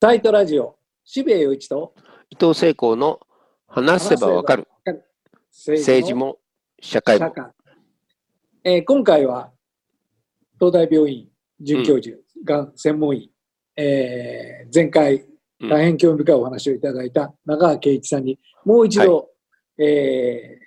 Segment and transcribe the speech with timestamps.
[0.00, 1.92] タイトラジオ、渋谷陽一と
[2.30, 3.20] 伊藤聖光の
[3.66, 4.66] 話せばわかる。
[5.52, 6.38] 政治も
[6.80, 7.30] 社会も。
[8.64, 9.50] えー、今回は
[10.58, 11.28] 東大病院
[11.60, 12.16] 准教授、
[12.46, 13.30] が、ん専門医、
[13.76, 15.22] えー、前回
[15.68, 19.16] 大変興味深いお話をいただいた中川圭一さんにもう一度、
[19.76, 20.64] はい、えー、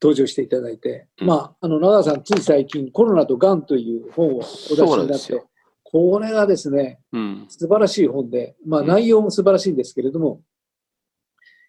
[0.00, 5.42] 登場していただいて、うん、まあ、あの長川さんつい最近コロナとがんという本をお出しになって
[5.90, 10.40] これがですね、うん、素晴らしい本で、まあ、内容も素晴らしいんですけれども、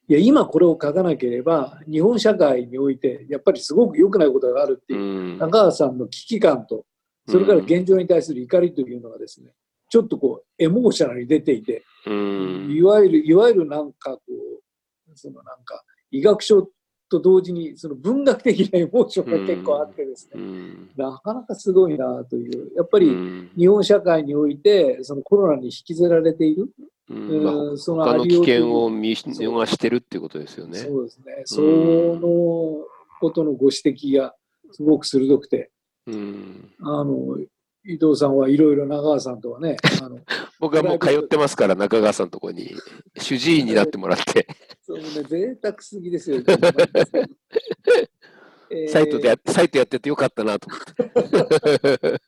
[0.10, 6.86] いや今これを書かなければ日本社会においてやっぱりすごく良くないことがあるっていう中川さんの危機感と
[7.28, 9.52] それから現状に対する怒りというのがですね
[9.90, 16.70] ちょっとこうエモーショナルに出ていていわゆるいわゆるなんかこうそのなんか医学書
[17.10, 20.42] と同時にその文学的なエモーションが結構あってですね、
[20.96, 26.70] なかなかすごいなという、やっぱり日本社会においてそのコロナに引きずられている、
[27.10, 30.80] うん、その他の危険を見逃してるっていうことですよね。
[30.80, 31.42] そうですね。
[31.46, 32.78] その
[33.20, 34.36] ことのご指摘が
[34.72, 35.72] すごく鋭くて、
[36.08, 37.38] うん、あの
[37.88, 40.20] 伊藤さんはいろいろ中川さんとはね、 あの
[40.60, 42.72] 僕はもう通ってますから、中川さんのところに、
[43.18, 44.46] 主治医になってもらって。
[44.82, 46.42] そうね、贅沢すぎですよ、
[48.90, 52.20] サイトでやサイトやっててよかったなと思って。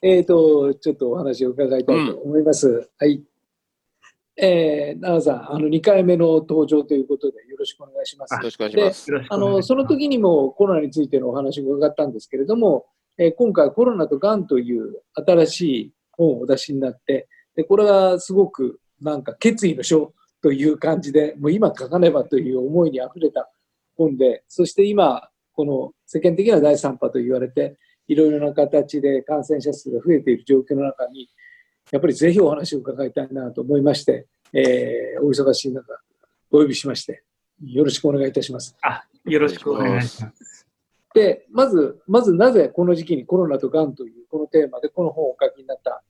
[0.00, 2.68] えっと、ちょっとお話を伺いたいと思います。
[2.68, 3.22] うん、はい。
[4.36, 8.32] えー、奈良さん、あの2回目の登場ということでよろしくお願いします。
[8.34, 9.26] よろしくお願いします。
[9.28, 12.86] あのその時にもコロナについてのお話を伺ったんですけれども、
[13.18, 23.50] えー、今回コロナとがんという新しい本をお出しになって、でこれはすごくなんか決意の書という感じで、もう今書かねばという思いにあふれた
[23.96, 27.76] 本で、そして今、この世間的な第3波と言われて、
[28.08, 31.28] いろいろな形で感染者数が増えている状況の中に、
[31.90, 35.86] やっぱりぜひお話を伺いたいなと思いまして、えー、お忙しい中、
[36.50, 37.22] お呼びしまして、
[37.64, 38.76] よろしくお願いいたします。
[38.82, 40.61] あ、よろしくお願いします。
[41.14, 46.02] で、まず、まずなぜこの時期にコロナとがんというこのテーマでこの本をお書きになった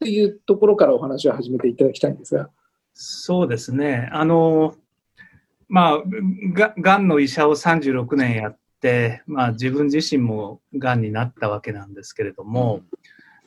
[0.00, 2.48] というところからお話を始めていただきたいんですが。
[2.94, 4.08] そうですね。
[4.12, 4.74] あの、
[5.68, 6.02] まあ、
[6.52, 12.80] ががんの医者を36年やって、まあ、自分自身もがんになったわけなんですけれども、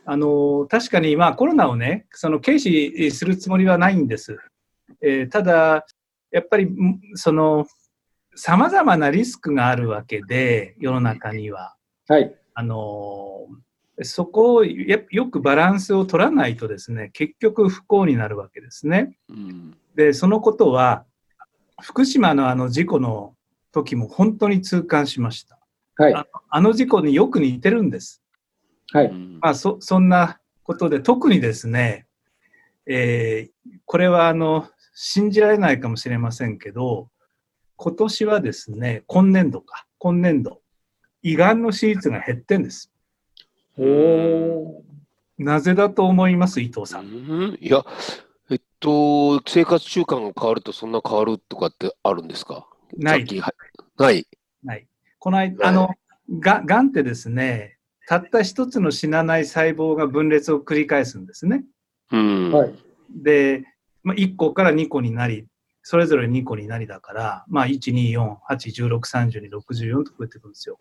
[0.06, 4.38] あの確かに、まあ、コロナをねその軽視するつもりはないんです。
[5.02, 5.86] えー、ただ
[6.32, 6.70] やっぱり
[7.16, 7.66] その
[8.44, 11.76] さまざまなリスクがあるわけで世の中には。
[12.08, 13.46] はい、あの
[14.02, 19.16] そこをよくバランスを取らないとですね結局不幸になるわけですね。
[19.30, 21.06] うん、でそのことは
[21.84, 23.36] 福島のあの事故の
[23.72, 25.60] 時も本当に痛感しました。
[25.98, 28.24] はい、ああの事故によく似てるんです。
[28.92, 29.12] はい。
[29.40, 32.08] まあ、そ、そんなことで、特にですね、
[32.88, 37.11] えー、これはあの、信じられないかもしれませんけど、
[37.84, 40.62] 今年はですね、今年度か、今年度、
[41.24, 42.92] 胃がんの手術が減ってんです。
[43.76, 44.84] お
[45.40, 47.06] なぜだと思います、伊藤さん。
[47.08, 47.58] ん？
[47.60, 47.84] いや、
[48.52, 52.68] えっと、生活習慣が変わるとそんな変わるとかってあるんですか？
[53.00, 53.26] ない。
[53.98, 54.28] ない。
[54.64, 54.88] ない。
[55.18, 55.90] この間、あの、
[56.40, 61.64] ががんってですね、たった一つの死なない細胞が分裂を繰り返すんですね。
[62.12, 62.78] うん、
[63.10, 63.64] で、
[64.04, 65.48] まあ、1個から2個になり、
[65.84, 70.80] それぞれ2個になりだから、まあ、1、2、4、8、16、32、64と増えていくんですよ。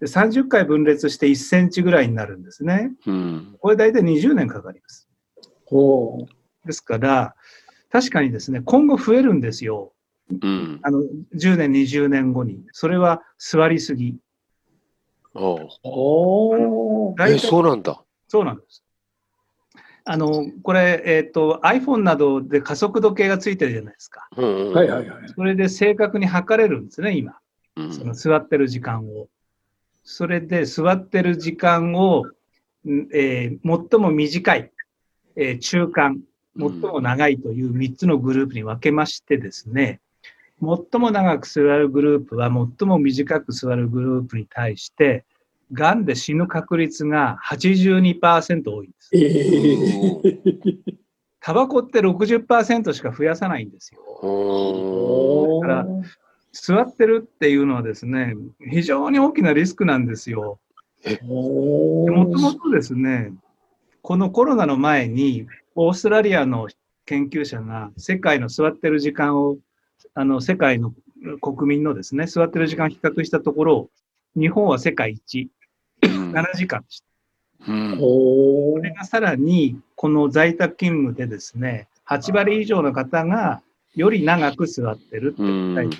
[0.00, 2.92] で30回分裂して1センチぐらいになるんですね。
[3.06, 5.08] うん、これ大体20年かかります。
[5.66, 6.26] ほ
[6.64, 7.34] ですから、
[7.90, 9.92] 確かにですね、今後増えるんですよ。
[10.30, 11.00] うん、あの
[11.34, 12.64] 10年、20年後に。
[12.72, 14.16] それは座りすぎ。
[15.34, 18.02] おえ、そうなんだ。
[18.26, 18.84] そうなんです。
[20.04, 24.28] あの、これ、えっ、ー、と、iPhone などで加速度計がついてるじゃないですか。
[24.36, 25.28] はいはいはい。
[25.34, 27.38] それで正確に測れるんですね、今。
[27.92, 29.28] その座ってる時間を。
[30.02, 32.24] それで座ってる時間を、
[33.12, 34.70] えー、最も短い、
[35.36, 36.20] えー、中間、
[36.58, 40.00] 最も長いという3つのグループに分けましてですね、
[40.60, 45.24] 最も長く座るグループは最も短く座るグループに対して、
[45.72, 49.10] がんで死ぬ確率が82%多いんです。
[51.40, 55.60] タバコって60%しか増やさないんですよ。
[55.62, 55.86] だから、
[56.52, 58.36] 座ってるっていうのはですね、
[58.70, 60.60] 非常に大きなリスクなんですよ。
[61.22, 63.32] もともとですね、
[64.02, 66.68] このコロナの前に、オーストラリアの
[67.06, 69.56] 研究者が世界の座ってる時間を
[70.14, 70.92] あの世界の
[71.40, 73.90] 国民のですね、座ってる時間を比較したところ、
[74.36, 75.48] 日本は世界一、
[76.32, 77.72] 7時間でした。
[77.72, 77.98] うん。
[77.98, 83.62] これがさらに、この在宅勤務でですね、8割以上の方が
[83.94, 85.90] より長く座ってるってうんはい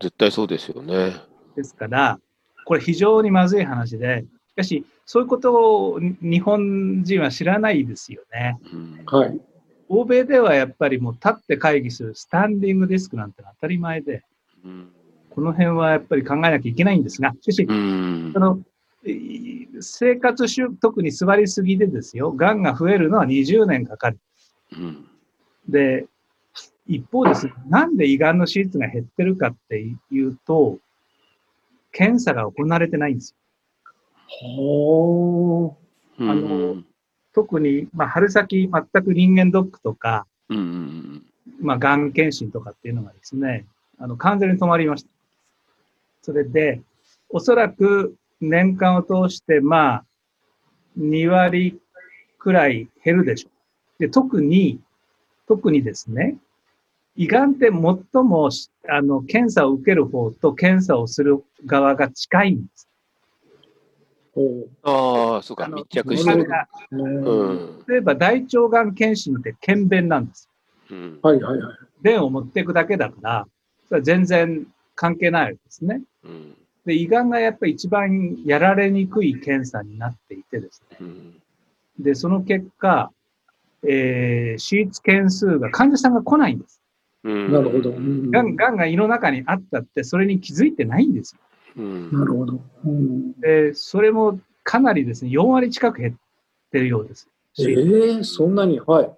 [0.00, 1.16] 絶対そうですよね。
[1.56, 2.20] ですから、
[2.64, 8.58] これ非常にまずい話で、しかし、そういうことを日本人は知らないですよね。
[8.72, 9.40] うんはい。
[9.88, 14.22] 欧米ではやっぱりもう立って会議するスタンディングデスクなんて当たり前で、
[14.64, 14.92] うん
[15.30, 18.64] この辺はやっぱり考えなきゃいけないんですが、しかし、うんそのえー
[19.80, 24.18] 生活習、特に座りすぎでですよ、がんが増えるのは20年かかる。
[24.72, 25.08] うん
[25.68, 26.06] で、
[26.86, 29.78] 一方ですね、なんで胃がんの手術が減ってるかって
[30.10, 30.78] いうと、
[31.92, 33.36] 検査が行われてないんですよ。
[34.26, 35.76] ほ
[36.18, 36.82] うんあの
[37.32, 41.24] 特に、まあ、春先、全く人間ドックとか、うん
[41.60, 43.66] まあ、がん検診とかっていうのがですね、
[43.98, 45.10] あの、完全に止まりました。
[46.22, 46.80] それで、
[47.28, 50.04] おそらく年間を通して、まあ、
[50.98, 51.80] 2割
[52.38, 53.48] くらい減るでしょ
[53.98, 54.02] う。
[54.02, 54.80] で、特に、
[55.46, 56.36] 特にですね、
[57.16, 58.50] 胃がんって最も、
[58.88, 62.88] あの、検査を受ける方と検査をする側が近いんです。
[64.84, 66.46] ああ、そうか、密着してる。
[67.88, 70.48] 例えば大腸がん検診って検便なんです。
[70.90, 71.76] うんはいはいはい。
[72.02, 73.46] 便を持っていくだけだから、
[73.88, 76.02] それは全然関係ないですね。
[76.24, 76.54] うん
[76.88, 80.96] で、胃がんがやっぱり一番やられにくい検査になっていてですね。
[81.00, 81.42] うん
[81.98, 83.10] で、その結果、
[83.82, 86.80] えー、手術件数が患者さんが来ないんです。
[87.24, 87.90] うんなるほど。
[87.90, 91.40] うんがん、がんが胃の中にあったって、それに気づいてないんですよ。
[91.76, 92.60] うんなるほど。
[92.84, 96.14] うんで、それもかなりですね、4割近く減っ
[96.70, 97.28] てるようです。
[97.58, 98.80] ええそんなに？
[98.80, 99.10] はい。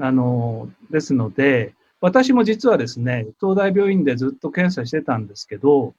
[0.00, 5.94] あの、ですので、私も実はですね、東大病院でずっと検査してたんですけど、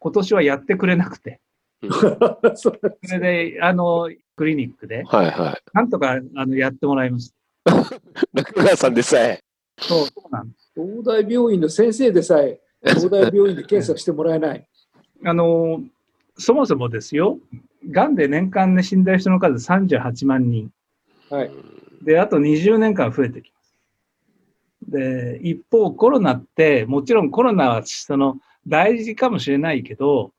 [0.00, 1.40] 今年はやってくれなくて、
[2.56, 5.62] それで、あの、クリニックで、はいはい。
[5.74, 7.32] なんとかあのやってもらいまし
[7.64, 7.74] た。
[8.32, 9.42] 中川さんでさえ。
[9.78, 10.72] そう、そうなんです。
[10.74, 14.66] 東大病院の先生でさえ、東大病院で検査してもらえない。
[15.24, 15.82] あの、
[16.38, 17.38] そもそもですよ、
[17.90, 20.70] がんで年間で死んだ人の数38万人。
[21.28, 21.50] はい。
[22.02, 23.78] で、あと20年間増えてきます。
[24.88, 30.32] で、一方、コロナって、もちろんコロナはその大事かもしれないけど、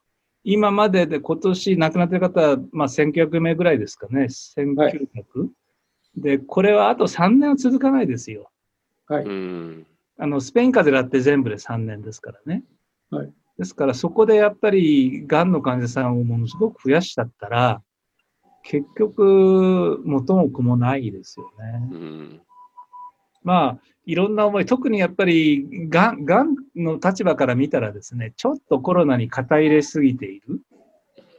[0.44, 4.24] 今までで今年亡くなってる方は、まあ、1900名ぐらいですかね。
[4.24, 5.50] 1900、
[6.18, 8.50] で、これはあと3年は続かないですよ。
[9.08, 9.24] はい。
[9.24, 9.88] うん
[10.18, 12.64] あの、スペイン風邪だって全部で3年ですからね。
[13.10, 17.84] はいですから、そこでやっぱり、がんの患者さんをものすごく増やしちゃったら、
[18.64, 22.40] 結局、元も子もないですよね。
[23.44, 30.62] うんまあ、いろんな思い、特にやっぱり、がん、がんの立場から見たらですね、ちょっとコロナに肩入れすぎている。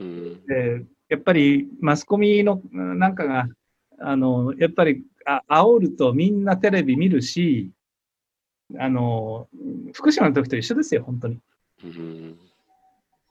[0.01, 3.47] うんで、やっぱりマスコミのうんなんかが、
[3.99, 7.71] あの、やっぱり、あ煽るとみんなテレビ見るし、
[8.79, 9.49] あの、
[9.93, 11.39] 福島の時と一緒ですよ、本当に。
[11.85, 12.39] うん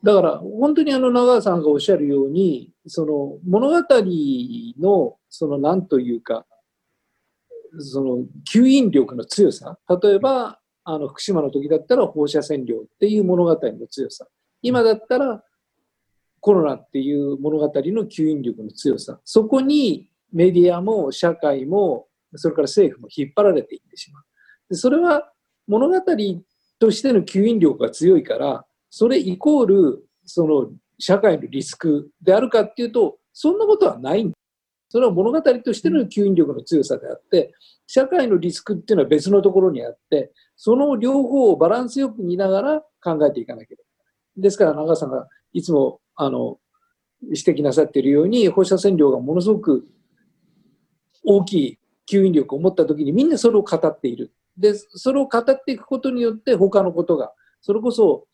[0.03, 3.75] だから、本当にあの長川さんがおっしゃるように、その物語
[4.79, 6.45] の、そのなんというか、
[7.79, 9.77] その吸引力の強さ。
[10.01, 14.27] 例えば、あの福島の時だったら放射線量っていう物語の強さ。
[14.61, 15.43] 今だったら
[16.39, 17.71] コロナっていう物語の
[18.05, 19.19] 吸引力の強さ。
[19.23, 24.23] そこにメディアも社会も、それから政府も引っ張られていってしまう。
[24.69, 25.31] でそれは
[25.67, 26.01] 物語
[26.79, 34.31] としての吸引力が強いから、それイコール、その社会のリスクであるかっていうと、そんなことはないん
[34.91, 37.53] それは物語としての吸引力の強さであって、
[37.87, 44.03] 社会のリスクっていうのは別のところにあって、その両方をバランスよく見ながら考えていかなければいけ
[44.35, 44.41] ない。
[44.43, 46.59] ですから、長川さんがいつもあの
[47.21, 49.87] 指摘なさっているように、放射線量がものすごく
[51.23, 51.79] 大きい
[52.11, 54.33] 吸引力を持ったときに、みんなそれを語っている。
[54.57, 57.31] で、それを語っていくことによって、他のことが、
[57.61, 58.27] それこそ、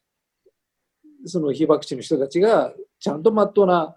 [1.26, 3.96] その被爆地の人たちがちゃんとまっとうな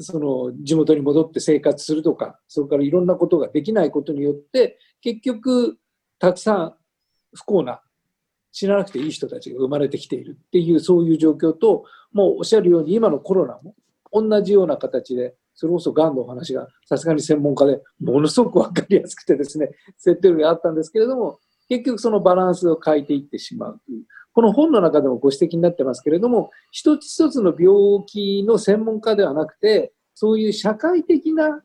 [0.00, 5.78] その地元に戻って生活するとか、それからいろんなことができないことによって、結局、
[6.18, 6.74] たくさん
[7.34, 7.82] 不幸な、
[8.52, 13.74] 死ななくていい人たちが生まれてきているっていう、そういう状況と、もうおっしゃるように、今のコロナも
[14.12, 24.04] 同じような形で、それこそがんのお話がさすがに専門家でものすごく分かりやすくてですね、設定があったんですけれども、結局そのバランスを変えていってしまうという。
[24.34, 31.62] この本の中でもご指摘になってますけれども、一つ一つの病気の専門家ではなくて、そういう社会的な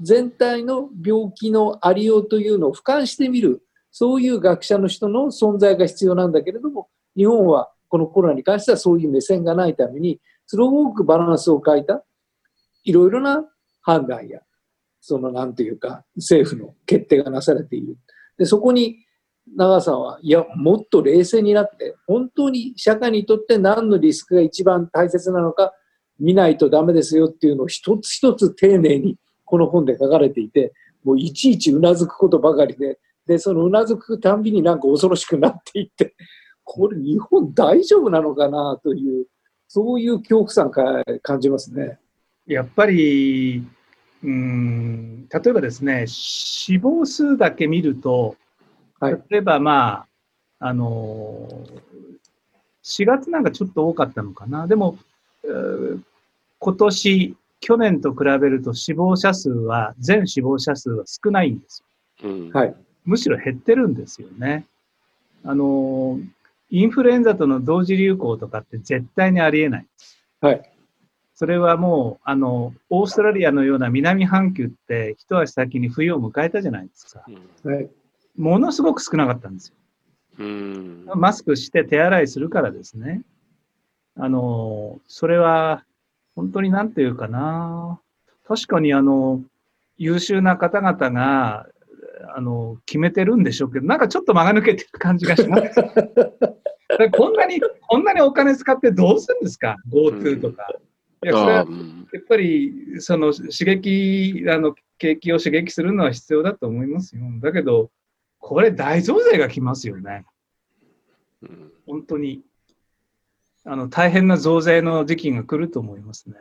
[0.00, 12.04] 全体の病気のありようというのを俯瞰してみる、そういう学者の人の存在が必要なんだけれども、日本はこのコロナに関してはそういう目線がないために、すごくバランスを変えた、
[12.84, 13.44] いろいろな
[13.82, 14.40] 判断や、
[15.00, 17.96] そのなんていうか、政府の決定がなされている。
[18.38, 19.03] で、そこに
[19.46, 25.72] 長さんは、いや、もっと冷静になって、本当に社会にとって何のリスクが一番大切なのか
[26.18, 30.72] 見ないとダメですよっていうのを一つ一つ丁寧にこの本で書かれていて、
[31.04, 36.14] もういちいちうなずくことばかりで、で、そのうなずくたんびになんか恐ろしくなっていって、
[36.62, 39.26] これ日本大丈夫なのかなという、
[39.68, 41.98] そういう恐怖さか感じますね。
[42.46, 43.64] やっぱり、
[44.22, 48.36] うん、例えばですね、死亡数だけ見ると、
[49.00, 50.06] 例えばま
[50.60, 51.48] あ、あの
[52.84, 54.66] 4月なんかちょっと多かったのかな。
[54.66, 54.98] でも、
[56.58, 61.82] 今年、去年と比べると死亡者数は、全死亡者数は少ないんです
[62.22, 62.28] よ。
[62.30, 62.74] うん、はい。
[63.04, 64.66] むしろ減ってるんですよね。
[65.44, 66.20] あの、
[66.70, 69.86] インフルエンザとの同時流行とかって絶対にありえない。
[70.40, 70.70] はい。
[71.34, 77.24] それはもう、あの、オーストラリアのような南半球って一足先に冬を迎えたじゃないですか。
[77.64, 77.88] はい。
[78.36, 79.74] ものすごく少なかったんですよ。
[80.38, 83.22] うんマスクして手洗いするからですね。
[84.16, 85.84] あの、それは、
[86.34, 88.00] 本当になんていうかな。
[88.46, 89.42] 確かにあの、
[89.96, 91.66] 優秀な方々が、
[92.36, 95.74] あの、決めてるんでしょうけど、なんかちょっと間が抜けてる感じがします。
[97.16, 100.68] こんなに、こんなにお金使ってどうするんですか ?GoTo とか。
[101.24, 101.66] いや、それは、やっ
[102.28, 107.22] ぱり、その刺激、あの、景気を刺激するのは必要だと思いますよ。
[107.40, 107.90] だけど、
[108.46, 110.26] これ大増税が来ますよね。
[111.86, 112.42] 本当に。
[113.64, 116.36] あの、大変な増税の時期が来ると思いますね。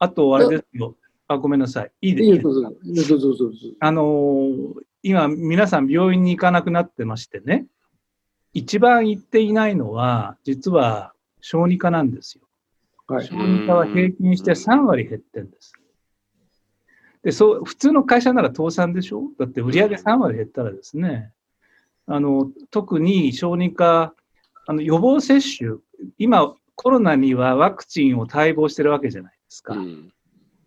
[0.00, 0.96] あと、あれですよ。
[1.28, 1.92] あ、ごめんなさい。
[2.00, 2.48] いいですか
[3.78, 4.74] あの
[5.04, 7.66] 今、皆さん病院に行かなくなってましてね。
[8.52, 12.44] 一番行っていないのは、実は小児科なんですよ。
[13.06, 15.74] はい、小児科は平均して3割減ってんです。
[17.24, 19.22] で、そう、普通の会社なら倒産でしょ？
[19.38, 21.32] だって売上3割減ったらですね、
[22.06, 24.14] あの、特に小児科、
[24.66, 25.78] あの、予防接種、
[26.18, 29.74] 今、コロナにはワクチンを待望してるわけじゃないですか。
[29.74, 30.12] うん、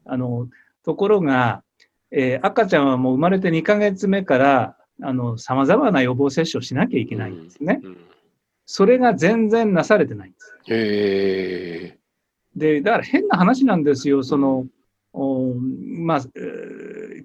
[0.05, 0.47] あの、
[0.83, 1.63] ところが、
[2.09, 7.81] えー、赤ちゃんはもう生まれて2ヶ月目から、あの、様々な予防接種をしなきゃいけないんですね。
[7.83, 7.97] うんうん、
[8.65, 10.55] それが全然なされてないんです。
[10.69, 11.97] へ
[12.55, 14.23] で、だから変な話なんですよ。
[14.23, 14.65] その、
[15.17, 16.21] まあ、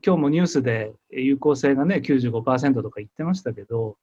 [0.04, 3.96] 今日もニュースで有効性がね、95%とか言ってましたけど、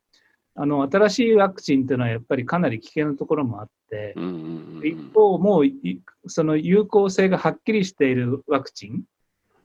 [0.55, 4.13] あの、新しいワクチンっていうのはやっぱりかなり危険なところもあって、
[4.83, 5.65] 一方、もう、
[6.27, 9.03] その有効性がはっきりしているワクチン、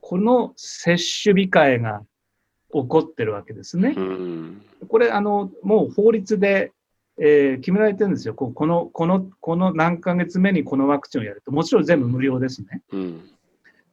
[0.01, 2.01] この接種控えが
[2.71, 3.95] 起こってるわけですね。
[4.87, 6.71] これ、あの、もう法律で、
[7.17, 8.33] えー、決められてるんですよ。
[8.33, 11.51] この、この、この何ヶ月目にこのワクチンをやると。
[11.51, 12.81] もちろん全部無料ですね。
[12.91, 13.29] うん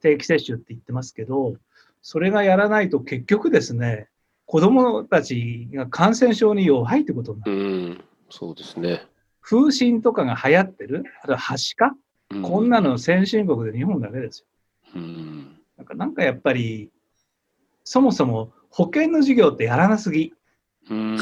[0.03, 1.55] 定期接種って言ってますけど、
[2.01, 4.09] それがやらないと結局ですね、
[4.45, 7.51] 子供たちが感染症に弱いってことになる。
[7.53, 7.55] う
[7.91, 9.07] ん、そうですね。
[9.41, 11.95] 風疹とかが流行ってる、あとははしか、
[12.29, 14.47] うん、こんなの先進国で日本だけですよ。
[14.95, 16.91] うん、なんかなんかやっぱり、
[17.85, 20.33] そもそも保険の授業ってやらなすぎ。
[20.89, 21.17] うん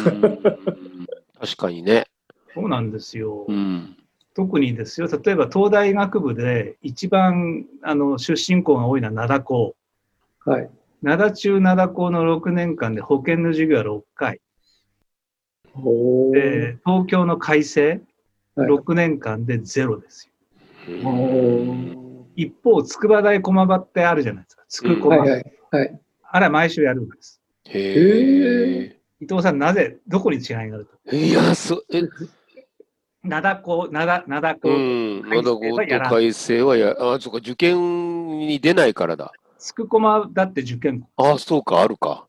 [1.39, 2.05] 確かにね。
[2.53, 3.45] そうなんですよ。
[3.47, 3.97] うん、
[4.33, 9.75] 特にですよ、例えば東大学部で一番あの出身校が多いのは灘校。
[10.45, 10.69] はい。
[11.03, 14.39] 灘中灘校の6年間で保険の授業は6回。
[16.31, 18.01] で東京の改正、
[18.55, 20.29] はい、6年間でゼロです
[20.85, 20.97] よ。
[22.35, 24.63] 一方、筑波大駒場ってあるじゃないですか。
[24.67, 27.41] 筑駒、うん、はい、はい、あれは毎週やるんです。
[27.65, 28.97] へえ。
[29.19, 31.15] 伊藤さん、なぜ、どこに違いがあると？
[31.15, 32.01] いや、そ、え、
[33.23, 34.69] 灘子、灘、灘子。
[34.69, 39.31] うん、灘子と改正はや、あ、そうか、受験に出ないからだ。
[39.59, 41.07] つくこまだって受験。
[41.17, 42.27] あ、そうか、あるか。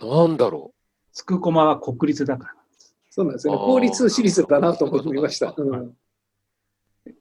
[0.00, 0.80] なんだろう。
[1.12, 2.54] つくこまは国立だから。
[3.10, 3.56] そうなんですね。
[3.56, 5.54] 公立私立だなと思いました。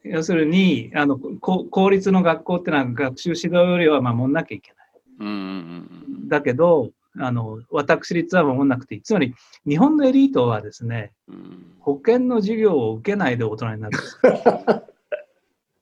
[0.03, 4.79] 要するにあの公立の学校ってのは学習指導よりは守んなきゃいけない。
[5.21, 9.01] うん、だけど、あの、私立は守んなくていい。
[9.01, 9.34] つまり、
[9.68, 14.20] 日本のエリートはですね、うん、保険の授業を受けないで大人になるんです。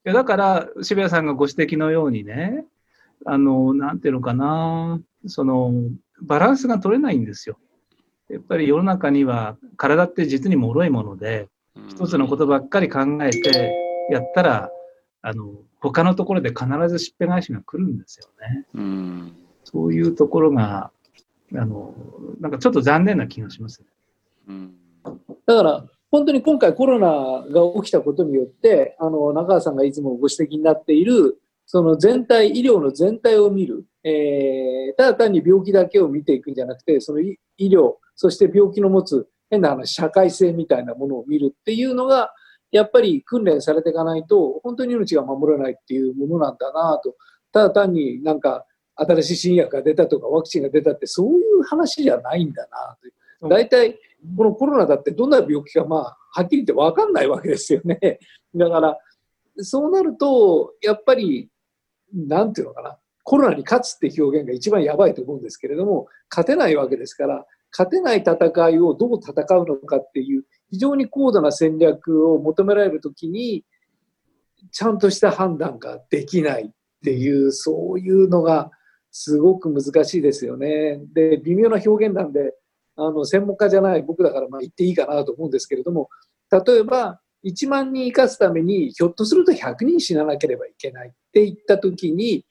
[0.06, 2.66] いやだから、渋谷さんがご指摘のようにね、
[3.26, 5.74] あの、なんていうのかな、その、
[6.22, 7.58] バランスが取れないんですよ。
[8.30, 11.48] やっぱり世の中には体って実に脆いもので、
[11.90, 13.74] 一つのことばっかり考えて
[14.10, 14.70] やったら、
[15.22, 18.66] あの、他のところで必ずしっぺ返しが来るんですよね。
[18.74, 20.92] うん、そういうところが、
[21.56, 21.94] あの、
[22.40, 23.88] なんかちょっと残念な気がします、ね。
[24.50, 24.76] うん、
[25.46, 42.32] だから、本当に今回コロナが起きたことによって、あの、中川さんがいつもご指摘になっている、その全体、医療の全体を見る、えー、ただ単に病気だけを見ていくんじゃなくて、その医療、そして病気の持つ変な話、社会性みたいなものを見るっていうのが、
[42.72, 47.16] やっぱり訓練されていかないと、本当に命が守れないっていうものなんだなと。
[47.52, 48.66] ただ単になんか、
[48.98, 52.98] 新しい新薬が出たとかワクチンが出たってそういう話じゃないんだな
[53.42, 53.48] と。
[53.50, 54.00] 大体
[54.36, 58.20] このコロナだってどんな病気かまあはっきり言って分かんないわけですよね。
[58.56, 58.98] だから
[59.58, 61.50] そうなるとやっぱり
[62.14, 73.66] なんていうのかなコロナに勝つって表現が一番やばいと思うんですけれども勝てないわけですから勝てない戦いをどう戦うのかっていう非常に高度な戦略を求められるときに
[74.72, 76.70] ちゃんとした判断ができないっ
[77.04, 78.72] ていうそういうのが
[79.12, 81.00] すごく難しいですよね。
[81.14, 82.54] で、微妙な表現なんで、
[82.96, 86.10] あの専門家じゃない僕だからまあ言っていいかなと思うんですけれども、
[86.52, 92.46] 例えば1万人生かすためにひょっとすると100人死ななければいけないって言った時に、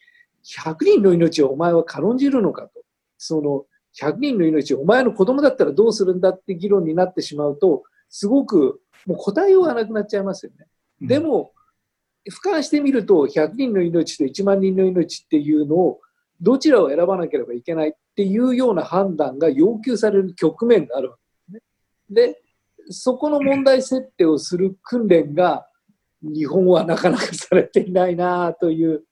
[0.45, 2.71] 100人の命をお前は軽んじるのかと。
[3.19, 3.67] その
[4.01, 10.67] 100人の命をお前の子供だったらどうするんだって議論になってしまうと、すごくもう答えようがなくなっちゃいますよね。
[11.01, 11.53] でも、
[12.31, 16.01] 俯瞰してみると100人の命と1万人の命っていうのを
[16.41, 21.17] どちらを選ばなければいけないっていうような判断が要求される局面があるわ
[21.49, 22.31] けですね。
[22.31, 22.43] で、
[22.91, 25.67] そこの問題設定をする訓練が
[26.23, 29.05] 日本はなかなかされていないなという。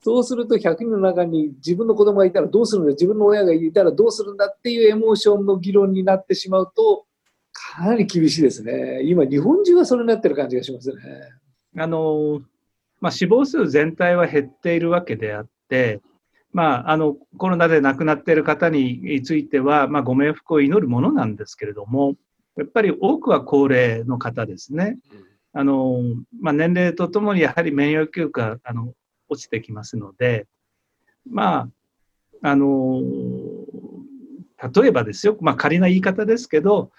[0.00, 7.04] そうすると100人の中に自分の子供がいたらどうするんだ自分の親がいたらどうするんだっていうエモーションの議論になってしまうと
[7.52, 9.02] かなり厳しいですね。
[9.02, 10.96] 今日本中がそれになってる感じがしますね。
[11.76, 12.40] あの、
[13.00, 16.00] まあ、死亡数全体は減っているわけであって、
[16.52, 22.14] まあ、あのコロナで亡くなっている方については、まあ、ご冥福を祈るものなんですけれども、
[22.56, 24.98] やっぱり多くは高齢の方ですね。
[25.52, 26.00] あの
[26.40, 28.92] まあ、年齢とともにやはり免疫力があの
[29.28, 30.46] 落ちてきますので、
[31.28, 31.68] ま
[32.42, 33.00] あ、あの
[34.74, 36.90] 例えばですよ、まあ、仮な言い方ですけど、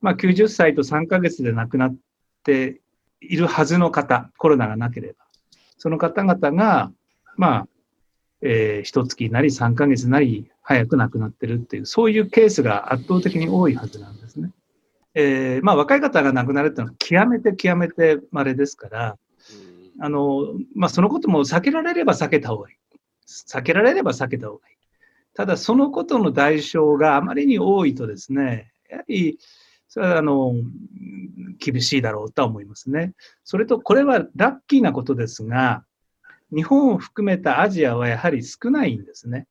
[0.00, 1.96] まあ、90歳と3ヶ月で亡くなっ
[2.44, 2.80] て
[3.20, 5.24] いるはずの方、コロナがなければ、
[5.76, 6.92] その方々が、
[7.36, 7.68] まあ、
[8.40, 14.52] えー、一月なり3ヶ月なり早く亡くなってるっていう、そういうケースが圧倒的に多いはずなんですね。
[15.14, 19.18] えー、まあ若い方が亡くなるっていうのは極めて極めて稀ですから、
[20.00, 22.76] あの、まあそのことも避けられれば避けた方がいい。
[23.26, 24.76] 避けられれば避けた方がいい。
[25.34, 29.38] ただそのことの代償があまりに多いとですね、やはり、
[29.88, 30.52] それはあの、
[31.58, 33.14] 厳しいだろうとは思いますね。
[33.44, 35.84] それと、これはラッキーなことですが、
[36.54, 39.46] 日本を含めたアジアはやはり少ないんですね。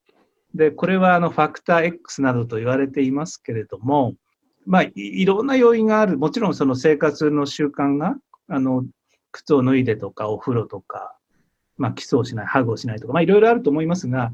[0.54, 4.14] で、これはあのファクター X などと言われていますけれども、
[4.66, 6.18] まあ、いろんな要因がある。
[6.18, 8.16] もちろんその生活の習慣が、
[8.48, 8.84] あの、
[9.32, 11.16] 靴を脱いでとか、お風呂とか、
[11.78, 14.32] まあ、基礎をしない、ハグをしないとか、まあ、いろいろあると思いますが、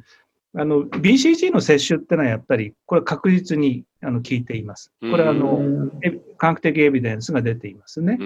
[0.57, 4.93] あの、BCG の接種ってのはやっぱり、これ確実にあの効いています。
[5.01, 5.91] これはあの、
[6.37, 8.19] 科学的エビデンスが出ていますね。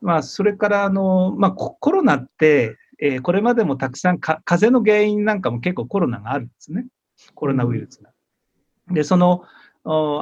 [0.00, 6.86] まあ、それからあの、まあ、コロナって、えー、これまでもたくさんか、風邪の原因なんかも結構コロナがあるんですね。
[7.34, 8.10] コロナウイルスが。
[8.90, 9.44] で、その、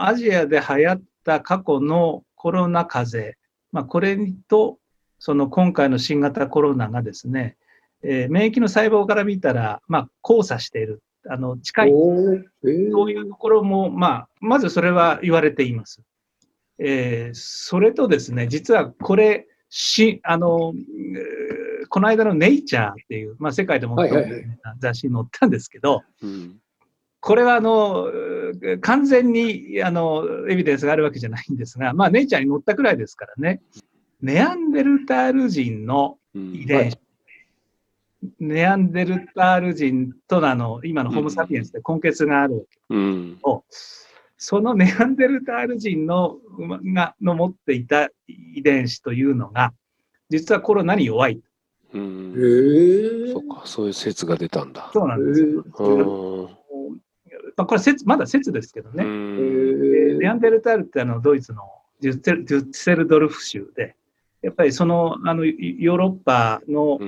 [0.00, 3.38] アジアで流行った過去のコロナ風邪、
[3.72, 4.78] まあ、これと、
[5.18, 7.56] その今回の新型コロナがですね、
[8.02, 11.02] えー、免疫の細胞から見たら、まあ、交差している。
[11.26, 11.88] あの、近い。
[11.88, 16.02] えー、そういうところも、まあ、まずそれは言われています。
[16.78, 20.72] えー、それとですね、実はこれ、し、あの、
[21.88, 23.96] この間のネイチャーっていう、まあ、世界でも
[24.78, 26.02] 雑誌に載ったんですけど、
[27.20, 28.08] これはあの
[28.80, 33.62] 完全にあのエビデンスがあるわけじゃないんですが、まあ、ネイチャーに載ったくらいですからね、
[34.20, 36.96] ネアンデルタール人の遺伝子、う
[38.26, 42.78] んはい、ネアンデルタール人とのあの今のホモ・サピエンスで根血があるわけ。
[42.90, 43.38] うん、
[44.36, 46.36] そのネアンデルタール人の
[46.94, 49.72] がの持っていた遺伝子というのが、
[50.28, 51.40] 実はコロナに弱い。
[51.94, 52.34] うん。
[52.36, 53.32] へえ。
[53.32, 54.90] そっか、そういう説が出たんだ。
[54.92, 55.64] そうなんですよ。
[57.56, 59.04] まあ、これ説、まだ説ですけどね。
[60.18, 61.62] レアンデルタールってあのドイツの
[62.00, 63.94] デュッセルドルフ州で、
[64.42, 67.04] やっぱりそのあのヨーロッパのあ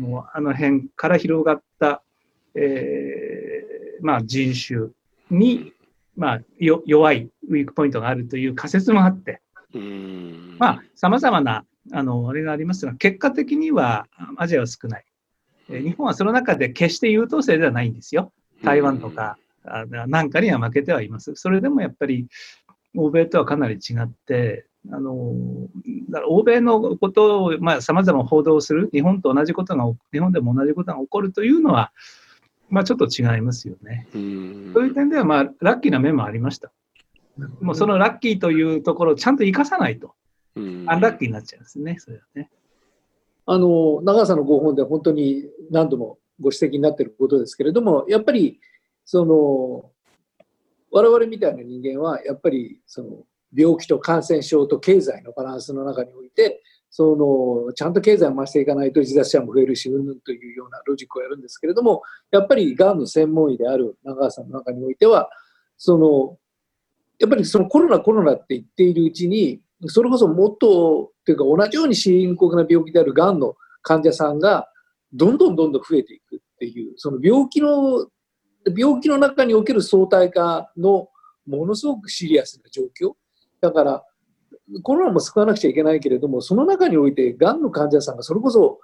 [0.00, 2.02] のあの辺から広がった、
[2.54, 4.88] えーまあ、人種
[5.30, 5.72] に、
[6.16, 9.40] まあ、よ弱いウィークポイントがあるという仮説もあって、
[10.58, 15.04] まあ、様々なあの、あれがありますが、結果的にはアジアは少ない。
[15.68, 18.32] 日本はその中で決して優等生ではないんですよ。
[18.62, 21.34] 台湾とかなんかには負けてはいます。
[21.34, 22.26] それでもやっぱり
[22.94, 25.12] 欧米とはかなり違って、あの、
[26.28, 31.92] 欧米のことを、まあ、様々報道する、日本と同じことが、日本でも同じことが起こるというのは、
[32.68, 34.08] まあ、ちょっと違いますよね。
[34.12, 36.72] そういう点では、まあ、ラッキーな面もありました。
[37.60, 40.14] もうそのラッキーというところをちゃんと生かさないと、
[40.56, 42.50] アンラッキーになっちゃうんですね、それはね。
[43.46, 48.60] あの、長さのご本で本当に何度もご指摘になっていることですけれども、やっぱり、
[49.04, 49.90] その、
[50.90, 56.62] 我々みたいな人間は、やっぱり、その、病気と感染症と経済のバランスの中において、
[56.94, 65.30] その、ちゃんと経済を回していかないと自殺者も増えるし、うんぬんというようなロジックをやるんですけれども、やっぱりがんの専門医である長川さんの中においては、
[65.78, 66.38] その、
[67.18, 74.68] やっぱりそのコロナコロナって言っているうちに、それこそもっと、というか同じように深刻な病気であるがんの患者さんが、
[75.12, 78.06] どんどんどんどん増えていくっていう、その病気の、
[78.76, 81.08] 病気の中における相対化の
[81.46, 83.14] ものすごくシリアスな状況。
[83.60, 84.04] だから、
[84.82, 88.80] コロナも救わなくちゃいけないけれども、その中において、がんの患者さんがそれこそ、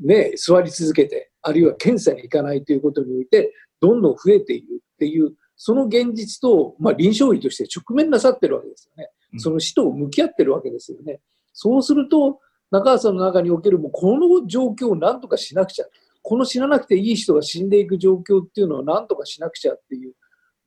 [0.00, 9.10] ね、座り続けて、あるいは検査に行かないということにおいて、どんどん増えているっていう、その現実と、まあ、臨床医として直面なさってるわけですよね。
[9.38, 11.20] その死と向き合ってるわけですよね。
[11.52, 12.40] そうすると、
[12.70, 15.86] 中川さんの中におけるもうこの状況を何とかしなくちゃ。
[16.22, 20.14] この死ななくていい人が死んでいく状況っていうのを何とかしなくちゃっていう、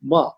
[0.04, 0.38] まあ、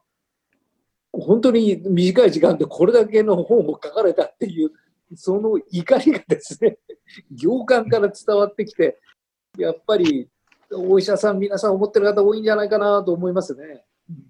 [1.12, 4.72] 本当に短い時間でこれだけの本を書かれたっていう、
[5.16, 6.78] その怒りがですね、
[7.32, 9.00] 行間から伝わってきて、
[9.58, 10.30] やっぱり
[10.74, 13.86] お医者さん、皆さん思ってる方多いんじゃないかなと思いますね。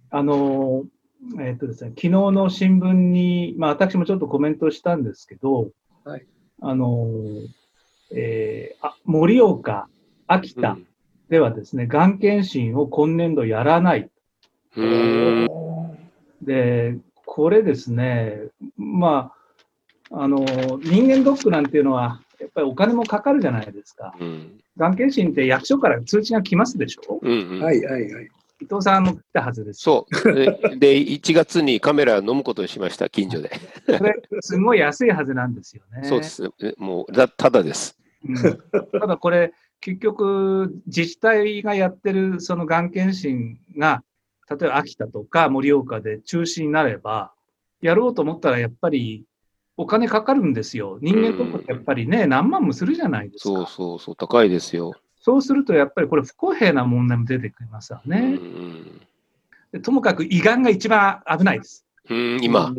[0.09, 0.85] あの、
[1.39, 5.69] えっとですね、昨日の新聞に、まあ私もちょっとコメントしたんですけど、
[6.03, 6.25] はい、
[6.61, 7.07] あの、
[8.11, 9.87] えー、あ盛岡、
[10.27, 10.77] 秋田
[11.29, 14.09] ではですね、が、うん検診を今年度やらない。
[16.41, 19.31] で、これですね、ま
[20.11, 20.39] あ、あの、
[20.83, 24.13] 人間ドックなんていうのは、やっぱりお金もかかるじゃないですか。
[24.77, 28.29] が、ん検診って役所から通知が来ますでしょ、うんうん、はいはいはい。
[28.61, 29.81] 伊藤さんも来たはずです。
[29.81, 30.77] そう。
[30.77, 33.49] で、1月にカメラ飲むことにしました、近所で。
[33.85, 36.07] これ、すごい安いはずなんですよね。
[36.07, 36.49] そうです。
[36.77, 37.97] もう、ただです。
[38.27, 38.35] うん、
[38.99, 44.03] ただこれ、結局、自治体がやってるそのがん検診が、
[44.49, 47.33] 例えば秋田とか盛岡で中止になれば、
[47.81, 49.25] やろうと思ったらやっぱり
[49.77, 50.97] お金かかるんですよ。
[51.01, 53.49] 人間とかってやっぱりね、何万もするじゃないですか。
[53.49, 54.93] そうそうそう、高いですよ。
[55.25, 58.37] そうするとやっぱりこれ不公平な問題も出てきますよね。
[59.71, 61.83] でともかく胃がんが一番危ないです。
[62.07, 62.71] うん今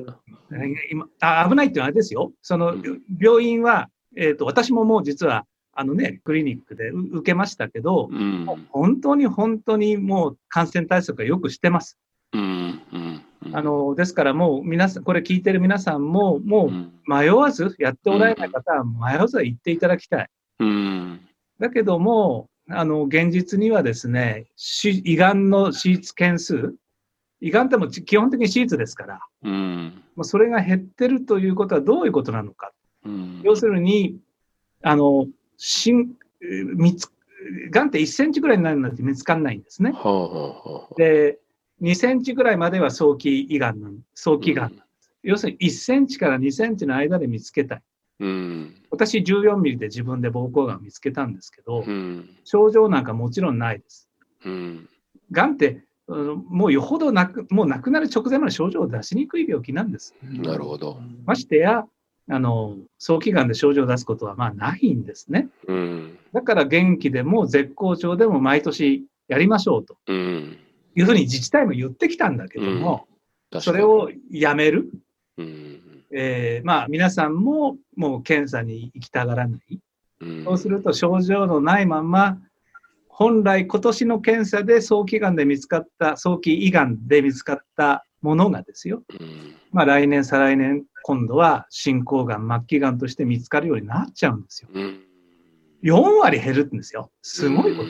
[0.88, 2.30] 今あ危ないっていうのはあれですよ。
[2.42, 2.76] その
[3.20, 11.98] 病院は、えーと、私ももう実はあのね、クリニックで受けましたけど、うん、本当に本当にもう感染対策はよくしてます。
[12.32, 12.80] うん
[13.42, 20.30] うん、あのですからもう皆さん、これ聞いてる皆さんも、もう迷わず、やっておられない方は迷わず言っていただきたい。
[21.60, 24.46] うんだけども、あの、現実にはですね、
[24.82, 26.74] 胃がんの手術件数、
[27.40, 32.72] 胃がんっても基本的に手術ですから、うん、それが減ってるということはどういうことなのか。
[33.04, 34.18] うん、要するに、
[34.82, 37.08] あの、しん、見つ、
[37.70, 39.92] がんって1センチぐらいになるのって見つかんないんですね。
[39.92, 41.38] はあはあ、で、
[41.82, 45.10] 2センチぐらいまでは早期胃がんなん、早期がんなんです。
[45.22, 47.82] うん、要するに1センチから2センチの間で見つけたい。
[48.18, 54.08] うん、私14ミリで自分で膀胱がんを見つけたんですけど、うん、症状なんかもちろんないです。
[54.44, 54.88] うん、
[55.30, 60.14] がんって、もうよほどなく、もう亡くなる直前まで症状を出しにくい病気なんです。
[60.22, 61.00] なるほど。
[61.24, 61.84] ましてや、
[62.28, 65.48] あの、早期がんで症状を出すことはまあないんですね。
[65.66, 69.96] うん、だから元気でも絶好調でも毎年やりましょうと。
[70.06, 70.58] うん、
[70.94, 73.06] いうふうに自治体も言ってきたんだけども、
[73.60, 74.90] それをやめる。
[75.38, 79.80] うんえー、まあ皆さんももう検査に行きたがらない。
[80.44, 82.38] そうすると症状のないまま、
[83.08, 89.02] 本来今年の検査で早期がんで見つかった、早期胃がんで見つかったものがですよ。
[89.72, 94.68] まあ来年、再来年、今度は進行がん、末期がんとして見つかるようになっちゃうんですよ。
[95.82, 97.10] 4割減るんですよ。
[97.22, 97.88] すごいこと。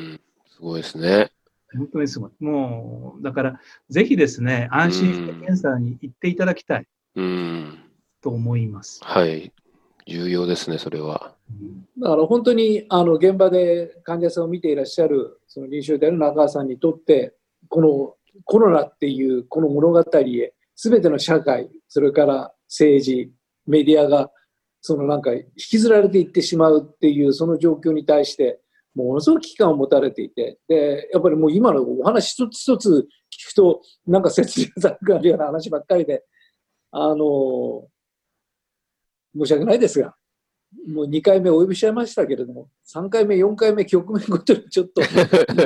[0.50, 1.30] すごいですね。
[1.76, 2.30] 本当にすごい。
[2.40, 6.86] もう、だから、ぜひですね、安心して検査に行っていただきたい。
[7.16, 7.85] うん
[8.26, 9.00] と思います。
[9.04, 9.52] はい。
[10.08, 11.32] 重要ですね、それは。
[11.98, 17.34] だから本当にあの現場で患者さんを見ていらっしゃるその臨床である中川さんにとって
[17.68, 23.30] このコロナっていうこの物語へ全ての社会それから政治
[23.66, 24.30] メディアが
[24.80, 28.60] そのなんか引きずられていってしまうっていうその状況に対して
[28.96, 36.24] ものすごく危機感を持たれていてでやっぱりもう今のお話一つ一つ聞くとなんか切実さがあるような話ばっかりで
[36.90, 37.86] あの
[39.38, 40.14] 申し訳ないですが、
[40.88, 45.04] もう2回目お呼びしちゃいましたけれども、3回目、4回目、局面ごとにちょっと い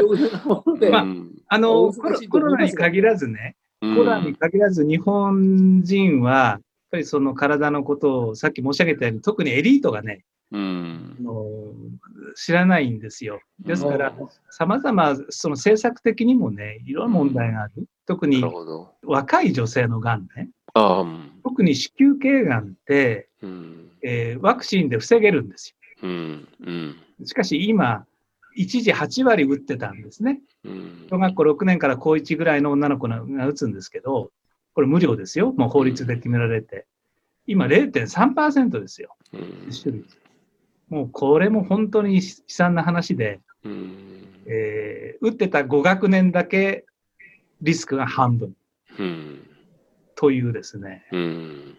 [0.00, 1.06] ろいろなもので、まあ
[1.48, 11.46] あのおコロナに限らずね、うんコロナに限らず日本人は、やっぱりその体のことをさっき申し上げたように、特にエリートがね、うんあの
[12.34, 13.40] 知らないんですよ。
[13.60, 17.86] ですから、うん様々、その政策的にもね、いろんな問題がある。
[18.06, 18.44] 特に。
[19.02, 20.50] 若い女性のがんね。
[21.42, 23.90] 特に子宮頸がんって、うん。
[24.02, 26.48] えーワクチンで防げるんですうん。
[26.64, 26.96] うん。
[27.20, 27.26] よ。
[27.26, 28.06] しかし今、
[28.54, 30.40] 一時8割打ってたんですね。
[30.64, 34.30] うん小学校6年から高1ぐらいの女の子が打つんですけど、
[34.74, 35.52] これ無料ですよ。
[35.52, 36.86] もう法律で決められて。
[37.46, 39.16] 今0.3%ですよ。
[40.88, 43.92] もうこれも本当に悲惨な話で、うん
[44.46, 46.84] えー打ってた5学年だけ
[47.60, 48.54] リスクが半分
[48.98, 49.29] うん
[50.20, 51.78] というですね、うん。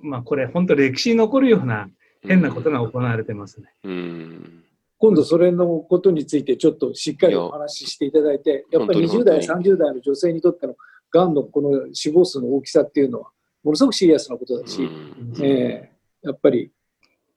[0.00, 1.88] まあこれ本当歴史に残るような
[2.22, 3.66] 変なことが行われてますね。
[3.82, 4.64] うん。
[4.98, 10.76] 今度それのことについてちょっとしっかりお話ししていただいて、やっぱり20代、本30代の女性にとっての
[11.10, 13.30] がんのこの死亡数の大きさっていうのは、
[13.64, 15.34] ものすごくシリアスなことだし、うん。
[15.44, 16.72] えーやっぱり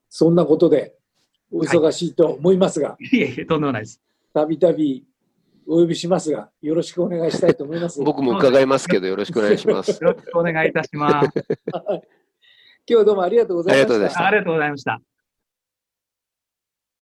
[0.09, 0.95] そんなことで
[1.51, 4.01] お忙しいと思いますが、いえいえ、とんでもないです。
[4.33, 5.05] たびたび
[5.67, 8.01] お呼びしますが、よろしくお願いしたいと思います。
[8.03, 9.91] 僕も伺いますけど、よろしくお願いします。
[10.03, 11.29] よろしくお願いいたします。
[11.33, 12.01] 今
[12.85, 14.13] 日はどうもありがとうございましたありがとうございまし。
[14.13, 15.10] たありがとうございました。